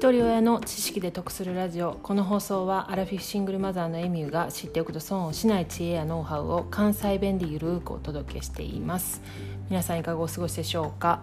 [0.00, 1.98] 一人親の知識で得するラジオ。
[2.02, 9.20] この放送はアラフィフシングルマザーのエミューが知っておくと損をしない知恵やノウハウを関西弁でゆるくお届けしています。
[9.68, 11.20] 皆さんいかがお過ごしでしょうか？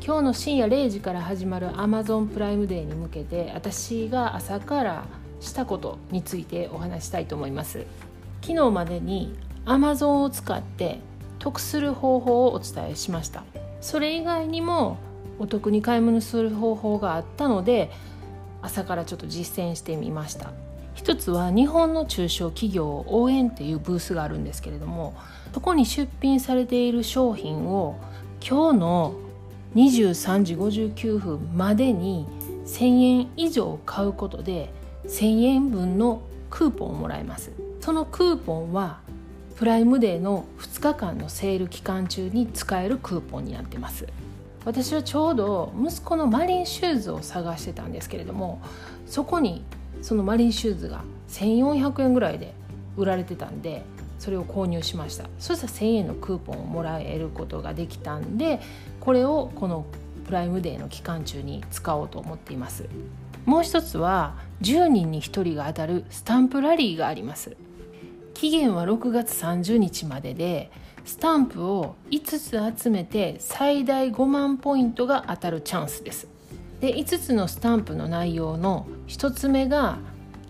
[0.00, 5.04] 今日の深夜0時から始まる Amazon プライムデーに向けて私が朝から
[5.40, 7.84] したことについてお話したいと思います。
[8.42, 11.00] 昨日までに Amazon を使って
[11.40, 13.42] 得する方法をお伝えしました。
[13.80, 14.98] それ以外にも
[15.42, 17.90] お得に買い物する方法があったので
[18.62, 20.52] 朝からちょっと実践してみました。
[20.94, 25.14] 一つは日本の中小企業応援っていうブースがあるんですけれども
[25.52, 27.98] そこに出品されている商品を
[28.46, 29.14] 今日の
[29.74, 32.26] 23時59分までに
[32.66, 34.70] 1000円以上買うことで
[35.06, 37.50] 1000円分のクーポンをもらえます。
[37.80, 39.00] そのクーポンは
[39.56, 44.06] プライムデーの2日間のセール期間中に使えるクーポンになってます。
[44.64, 48.60] 私はちょうど息子のマリンシューズを探してたんですけれども
[49.06, 49.64] そこに
[50.02, 52.54] そのマリンシューズが1400円ぐらいで
[52.96, 53.84] 売られてたんで
[54.18, 55.28] それを購入しました。
[55.40, 58.60] そしたら1000円のクーポンをもらえることができたんで
[59.00, 59.84] これをこの
[60.24, 62.88] プライムデーの期間中に使おうと思っています。
[63.44, 67.56] もう一つは10人に1人が当たるスタンプラリーがあります。
[68.34, 70.70] 期限は6月30日までで
[71.04, 76.28] スタンプを5つ集めて最大5万ポイントが当たるチャンスです。
[76.80, 79.98] で5つのスタンプの内容の1つ目が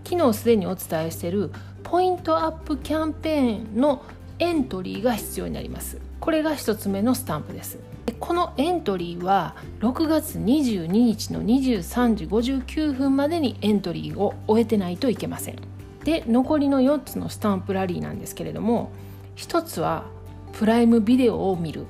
[0.04, 1.50] 昨日すでにお伝えしている
[1.82, 4.02] ポイントアップキャンペーンの
[4.38, 5.98] エントリーが必要になります。
[6.20, 7.78] これが1つ目のスタンプです。
[8.18, 15.56] このエントリーは6月22日の23時59分までにエントリーを終えてないといけません。
[16.04, 18.90] で残りの4つのスタンプラリーなんですけれども
[19.36, 20.04] 1つは
[20.52, 21.86] プライムビデオを見る。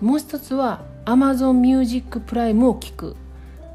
[0.00, 3.16] もう一つは Amazon Music プライムを聞く。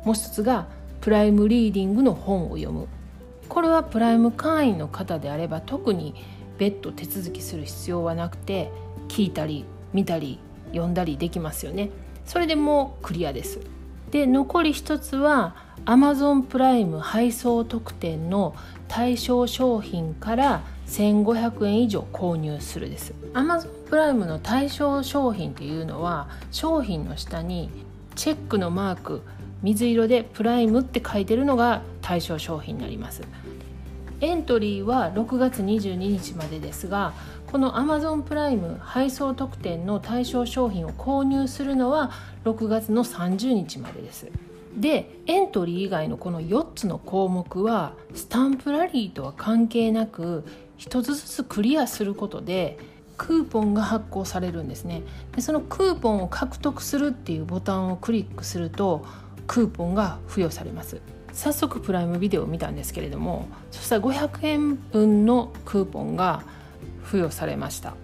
[0.04, 0.68] もう一つが
[1.02, 2.88] プライムリーディングの本を読む。
[3.50, 6.16] これはプライム会員の方であれば特に
[6.58, 8.72] 別途手続きする必要はなくて
[9.10, 11.90] 聞いたり見たり読んだりできますよね。
[12.26, 13.60] それでもうクリアです。
[14.12, 15.56] で残り一つは
[15.86, 18.56] Amazon プライム配送特典の
[18.88, 23.14] 対象商品から1500円以上購入するです。
[23.34, 27.70] Amazon プライムの対象商品っていうのは商品の下に
[28.16, 29.22] チェックのマーク
[29.62, 33.22] 水色でプライムって書いてるのが対象商品になります。
[34.22, 37.14] エントリーは6月22日までですが
[37.52, 42.12] この Amazon プライム配送特典の対象商品を購入するのは
[42.46, 44.28] 6月の30日までです。
[44.78, 50.46] でエントリー以外のこの4つの項目はスタンプラリーとは関係なく
[50.84, 52.78] 1つずつクリアすることで
[53.18, 55.04] クーポンが発行されるんですね。
[55.36, 59.06] でそのクーポンを獲得するっていうボタンをクリックすると
[59.48, 61.00] クーポンが付与されます。
[61.32, 66.44] 早速プライムビデオを見たんですけれどもそしたら500円分のクーポンが
[67.04, 67.96] 付与されました。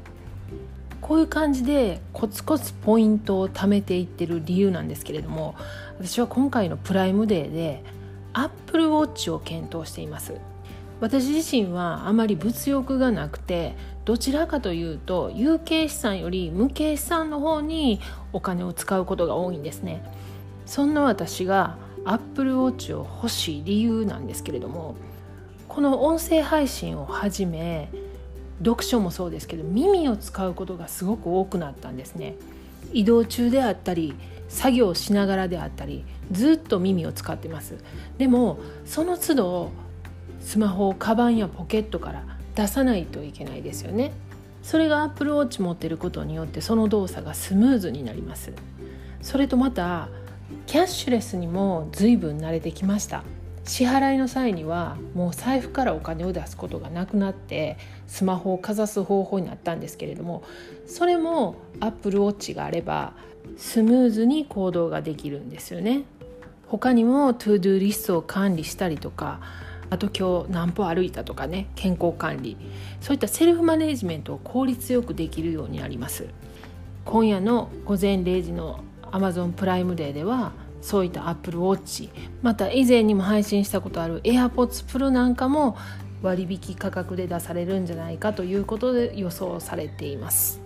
[1.01, 5.56] こういう感じでコツコツポイントを貯めていってる理由なんですけれども
[5.97, 7.84] 私は今回のプライムデーで
[8.34, 10.35] Apple Watch を検討しています。
[11.02, 18.00] 私自身はあまり物欲がなくてどちらかというと有形資産より無形資産の方に
[18.34, 20.04] お金を使うことが多いんですね。
[20.66, 24.96] そんな私が Apple Watch を欲しい理由なんですけれども
[25.68, 27.90] この音声配信をはじめ
[28.60, 32.36] 読書もそうですけど耳を使うことがすごく多くなったんですね。
[32.92, 34.16] 移動中であったり
[34.48, 37.78] 作業しながらであったりずっと耳を使ってます。
[38.18, 39.72] でもその都度
[40.40, 42.23] スマホをカバンやポケットから
[42.56, 44.12] 出さないといけないですよね。
[44.63, 48.53] それが Apple Watch 持ってることによってその動作がスムーズになります。
[49.22, 50.09] それとまた
[50.66, 53.23] キャッシュレスにも随分慣れてきました。
[53.66, 60.44] 支払いの際にはもう財布からお金を出すことがなくなってスマホをかざす方法になったんですけれども
[60.88, 63.13] それも Apple Watch があれば
[63.57, 66.04] スムーズに行動ができるんですよね。
[66.68, 69.39] 他にも ToDo リストを管理したりとか
[69.89, 72.57] あと今日何歩歩いたとかね健康管理。
[73.01, 76.27] そういったセルフマネジメントを効率よくできるようになります。
[77.06, 80.51] 今夜の午前0時の Amazon プライムデーでは
[80.81, 82.09] そういった Apple Watch
[82.41, 85.75] また以前にも配信したことある AirPods Pro なんかも
[86.21, 90.62] 割引価格で出されるんじゃないかということで予想されています。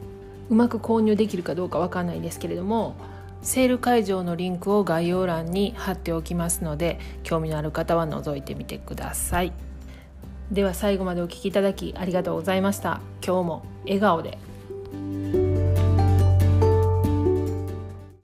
[0.50, 2.96] うまく購入できるかどうかわかんないですけれども
[3.44, 9.54] セール会場のリンクを概要欄に貼っておきますので興味のある方は覗いてみてください。
[10.52, 13.02] では最後までお聴きいただきありがとうございました。
[13.26, 14.38] 今日も笑顔で。